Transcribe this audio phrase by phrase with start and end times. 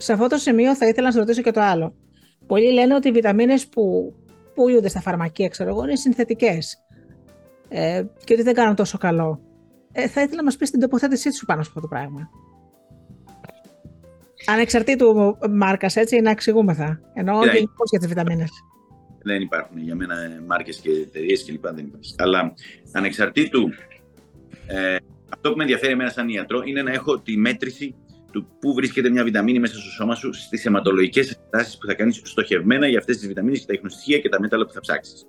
[0.00, 1.94] σε αυτό το σημείο θα ήθελα να σας ρωτήσω και το άλλο.
[2.46, 4.14] Πολλοί λένε ότι οι βιταμίνες που
[4.54, 6.76] πουλούνται στα φαρμακεία, ξέρω εγώ, είναι συνθετικές
[7.68, 9.40] ε, και ότι δεν κάνουν τόσο καλό.
[9.92, 12.30] Ε, θα ήθελα να μας πεις την τοποθέτησή σου πάνω σε αυτό το πράγμα.
[14.46, 17.00] Ανεξαρτήτου μάρκας, έτσι, να εξηγούμεθα.
[17.14, 17.44] Εννοώ yeah.
[17.44, 18.50] γενικώς για τις βιταμίνες.
[19.22, 20.14] Δεν υπάρχουν για μένα
[20.46, 21.66] μάρκες και εταιρείες κλπ.
[21.66, 22.14] Δεν υπάρχει.
[22.18, 22.54] Αλλά
[22.92, 23.68] ανεξαρτήτου,
[24.66, 24.96] ε,
[25.28, 27.94] αυτό που με ενδιαφέρει εμένα σαν ιατρό είναι να έχω τη μέτρηση
[28.32, 32.20] του πού βρίσκεται μια βιταμίνη μέσα στο σώμα σου, στις αιματολογικές εξετάσει που θα κάνεις
[32.24, 35.26] στοχευμένα για αυτές τις βιταμίνες και τα ίχνοστοιχεία και τα μέταλλα που θα ψάξεις.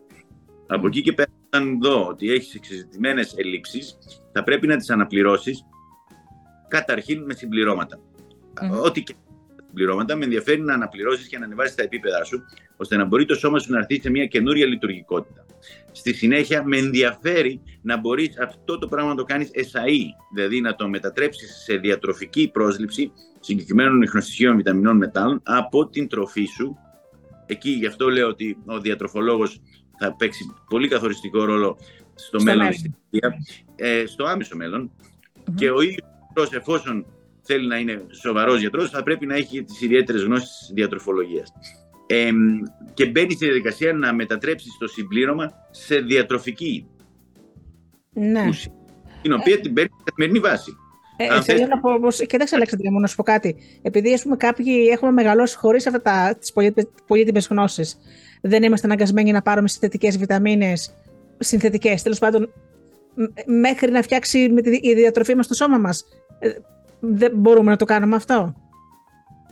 [0.68, 3.98] Από εκεί και πέρα, αν δω ότι έχεις εξεζητημένες ελλείψεις,
[4.32, 5.66] θα πρέπει να τις αναπληρώσεις
[6.68, 8.00] καταρχήν με συμπληρώματα.
[8.62, 8.84] Mm.
[8.84, 9.16] Ό,τι και
[9.70, 12.44] συμπληρώματα, με ενδιαφέρει να αναπληρώσεις και να ανεβάσεις τα επίπεδά σου,
[12.78, 15.46] ώστε να μπορεί το σώμα σου να έρθει σε μια καινούρια λειτουργικότητα.
[15.92, 20.76] Στη συνέχεια, με ενδιαφέρει να μπορείς αυτό το πράγμα να το κάνεις εσαί, δηλαδή να
[20.76, 26.78] το μετατρέψεις σε διατροφική πρόσληψη συγκεκριμένων ιχνοστοιχείων βιταμινών μετάλλων από την τροφή σου.
[27.46, 29.62] Εκεί γι' αυτό λέω ότι ο διατροφολόγος
[29.98, 31.78] θα παίξει πολύ καθοριστικό ρόλο
[32.16, 32.68] στο, μέλλον,
[33.76, 34.58] ε, στο άμεσο
[35.56, 37.06] και ο ίδιος εφόσον
[37.52, 41.52] θέλει να είναι σοβαρός γιατρός, θα πρέπει να έχει τις ιδιαίτερες γνώσεις διατροφολογίας.
[42.08, 42.30] Ε,
[42.94, 46.88] και μπαίνει στη διαδικασία να μετατρέψει το συμπλήρωμα σε διατροφική
[48.14, 48.48] ναι.
[48.48, 48.72] ουσία,
[49.22, 49.58] την οποία ε...
[49.58, 50.76] την παίρνει σε καθημερινή βάση.
[51.18, 53.56] Ε, Αν θέλω να πω, πως, κοίταξε Αλέξανδρε μου να σου πω κάτι.
[53.82, 56.54] Επειδή ας πούμε, κάποιοι έχουμε μεγαλώσει χωρίς αυτά τα, τις
[57.08, 57.98] πολύτιμες γνώσεις,
[58.42, 60.96] δεν είμαστε αναγκασμένοι να πάρουμε συνθετικές βιταμίνες,
[61.38, 62.54] συνθετικές, τέλος πάντων,
[63.46, 66.06] μέχρι να φτιάξει με τη, η διατροφή μας το σώμα μας.
[67.02, 68.54] Ε, δεν μπορούμε να το κάνουμε αυτό.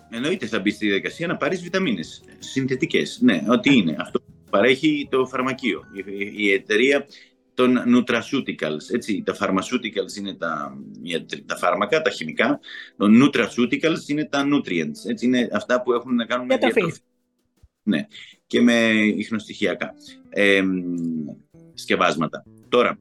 [0.09, 3.19] Εννοείται θα μπει στη διαδικασία να πάρεις βιταμίνες συνθετικές.
[3.21, 3.95] Ναι, ό,τι είναι.
[3.99, 5.83] Αυτό παρέχει το φαρμακείο.
[5.93, 7.05] Η, η εταιρεία
[7.53, 8.93] των nutraceuticals.
[8.93, 10.77] Έτσι, τα pharmaceuticals είναι τα,
[11.45, 12.59] τα φάρμακα, τα χημικά.
[12.97, 15.09] Το nutraceuticals είναι τα nutrients.
[15.09, 16.93] Έτσι, είναι αυτά που έχουν να κάνουν με διατροφή.
[17.83, 18.07] Ναι,
[18.47, 18.73] και με
[19.15, 19.93] ιχνοστοιχειακά
[20.29, 20.61] ε,
[21.73, 22.43] σκευάσματα.
[22.69, 22.99] Τώρα,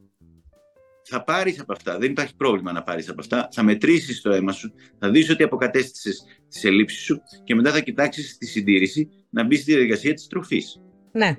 [1.09, 4.53] θα πάρεις από αυτά, δεν υπάρχει πρόβλημα να πάρεις από αυτά, θα μετρήσεις το αίμα
[4.53, 9.45] σου, θα δεις ότι αποκατέστησες τις ελλείψεις σου και μετά θα κοιτάξεις τη συντήρηση να
[9.45, 10.81] μπει στη διαδικασία της τροφής.
[11.13, 11.37] Ναι.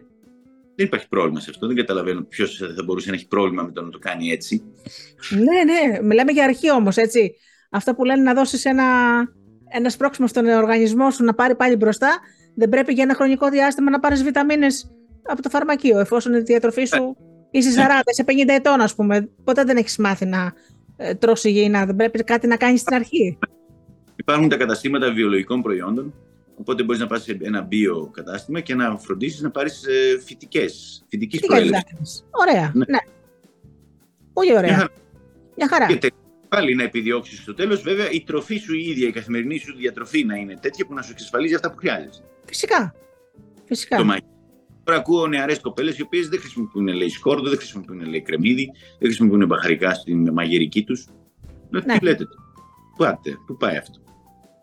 [0.75, 1.67] Δεν υπάρχει πρόβλημα σε αυτό.
[1.67, 4.63] Δεν καταλαβαίνω ποιος θα μπορούσε να έχει πρόβλημα με το να το κάνει έτσι.
[5.29, 6.01] Ναι, ναι.
[6.01, 7.35] Μιλάμε για αρχή όμως, έτσι.
[7.69, 8.85] Αυτό που λένε να δώσεις ένα,
[9.69, 12.19] ένα σπρώξιμο στον οργανισμό σου να πάρει πάλι μπροστά,
[12.55, 14.91] δεν πρέπει για ένα χρονικό διάστημα να πάρεις βιταμίνες
[15.23, 17.17] από το φαρμακείο, εφόσον η διατροφή σου
[17.51, 19.29] είσαι 40, σε 50 ετών, ας πούμε.
[19.43, 20.53] Ποτέ δεν έχεις μάθει να
[20.97, 21.85] ε, τρώσει υγιεινά.
[21.85, 23.37] Δεν πρέπει κάτι να κάνεις στην αρχή.
[24.15, 26.13] Υπάρχουν τα καταστήματα βιολογικών προϊόντων
[26.59, 31.05] Οπότε μπορείς να πας σε ένα μπιο κατάστημα και να φροντίσεις να πάρεις ε, φυτικές.
[31.09, 32.25] Φυτικής προέλευσης.
[32.31, 32.71] Ωραία.
[32.73, 32.85] Ναι.
[32.87, 32.97] ναι.
[34.33, 34.69] Πολύ ωραία.
[34.69, 34.91] Μια χαρά.
[35.55, 35.85] Μια χαρά.
[35.85, 36.13] Και
[36.47, 40.23] πάλι να επιδιώξεις στο τέλος, βέβαια, η τροφή σου η ίδια, η καθημερινή σου διατροφή
[40.23, 42.23] να είναι τέτοια που να σου εξασφαλίζει αυτά που χρειάζεσαι.
[42.45, 42.95] Φυσικά.
[43.65, 43.97] Φυσικά.
[43.97, 44.05] Το
[44.87, 49.07] Τώρα ακούω νεαρές κοπέλες οι οποίες δεν χρησιμοποιούν λέει σκόρδο, δεν χρησιμοποιούν λέει κρεμμύδι, δεν
[49.07, 51.07] χρησιμοποιούν μπαχαρικά στην μαγειρική τους.
[51.69, 51.81] Ναι.
[51.81, 52.27] Τι λέτε,
[52.97, 53.99] Πάτε, πού πάει αυτό;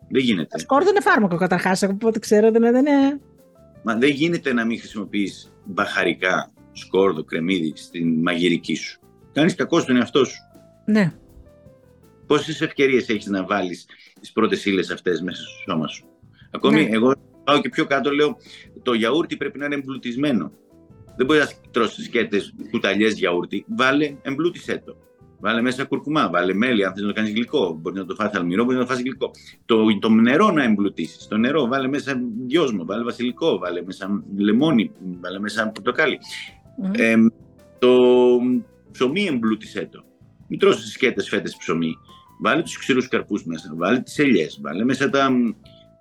[0.09, 0.47] Δεν γίνεται.
[0.51, 2.51] Το σκόρδο είναι φάρμακο καταρχάς, από ό,τι ξέρω.
[2.51, 3.19] Δεν είναι...
[3.83, 8.99] Μα δεν γίνεται να μην χρησιμοποιείς μπαχαρικά, σκόρδο, κρεμμύδι στην μαγειρική σου.
[9.31, 10.37] Κάνεις κακό στον εαυτό σου.
[10.85, 11.13] Ναι.
[12.27, 13.85] Πόσες ευκαιρίες έχεις να βάλεις
[14.19, 16.05] τις πρώτες ύλες αυτές μέσα στο σώμα σου;
[16.51, 16.95] Ακόμη, ναι.
[16.95, 18.37] εγώ πάω και πιο κάτω, λέω
[18.85, 20.51] το γιαούρτι πρέπει να είναι εμπλουτισμένο.
[21.17, 23.65] Δεν μπορείς να τρώσει σκέτες κουταλιές γιαούρτι.
[23.67, 24.97] Βάλε, εμπλούτισέ το.
[25.39, 27.77] Βάλε μέσα κουρκουμά, βάλε μέλι, αν θες να το κάνεις γλυκό.
[27.81, 29.31] Μπορείς να το φας αλμυρό, μπορείς να το φας γλυκό.
[29.65, 31.27] Το, το νερό να εμπλουτίσεις.
[31.27, 34.91] Το νερό, βάλε μέσα δυόσμο, βάλε βασιλικό, βάλε μέσα λεμόνι,
[35.21, 36.19] βάλε μέσα πορτοκάλι.
[36.83, 36.99] Mm.
[36.99, 37.15] Ε,
[37.79, 37.97] το
[38.91, 40.03] ψωμί εμπλούτισέ το.
[40.47, 41.97] Μην τρώσει σκέτες φέτες ψωμί.
[42.41, 45.29] Βάλε τους ξηρούς καρπούς μέσα, βάλε τις ελιές, βάλε μέσα τα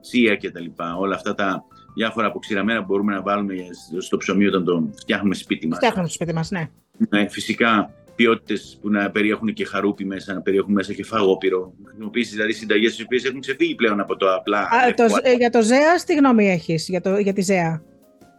[0.00, 0.96] τσία και τα λοιπά.
[0.96, 1.64] Όλα αυτά τα
[1.94, 3.54] διάφορα αποξηραμένα που μπορούμε να βάλουμε
[3.98, 5.76] στο ψωμί όταν το φτιάχνουμε σπίτι μας.
[5.76, 6.68] Φτιάχνουμε σπίτι μας, ναι.
[7.08, 7.28] ναι.
[7.28, 11.72] Φυσικά ποιότητες που να περιέχουν και χαρούπι μέσα, να περιέχουν μέσα και φαγόπυρο.
[11.84, 14.58] Χρησιμοποιήσεις δηλαδή συνταγές τι οποίες έχουν ξεφύγει πλέον από το απλά.
[14.58, 17.82] Α, το, ε, για το ΖΕΑ, τι γνώμη έχεις για, για τη ΖΕΑ.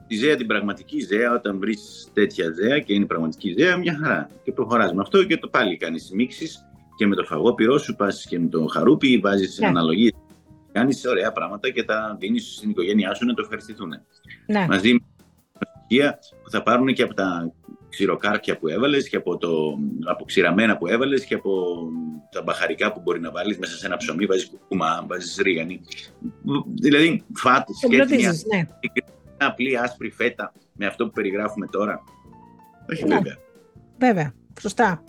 [0.08, 4.30] Τη ΖΕΑ, την πραγματική ΖΕΑ, όταν βρεις τέτοια ΖΕΑ και είναι πραγματική ΖΕΑ, μια χαρά.
[4.44, 6.66] Και προχωράς με αυτό και το πάλι κάνεις μίξεις
[6.98, 9.68] και με το φαγόπυρό σου, πας και με το χαρούπι, βάζεις ναι.
[9.68, 10.12] αναλογίες.
[10.76, 13.90] Κάνεις ωραία πράγματα και τα δίνεις στην οικογένειά σου να το ευχαριστηθούν.
[14.46, 14.66] Ναι.
[14.70, 15.00] Μαζί με
[15.80, 17.54] στοιχεία που θα πάρουν και από τα
[17.90, 21.78] ξηροκάρπια που έβαλες και από, το, από ξηραμένα που έβαλες και από
[22.32, 24.26] τα μπαχαρικά που μπορεί να βάλεις μέσα σε ένα ψωμί.
[24.26, 25.82] Βάζεις κουκουμά, βάζεις ρίγανη.
[26.74, 28.68] Δηλαδή, φάτ, σκέφτε μια ναι.
[29.38, 32.04] απλή άσπρη φέτα με αυτό που περιγράφουμε τώρα.
[32.92, 33.16] Όχι, ναι.
[33.16, 33.38] βέβαια.
[33.98, 34.34] Βέβαια.
[34.62, 35.04] Σωστά.